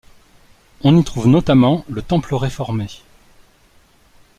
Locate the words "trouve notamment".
1.03-1.85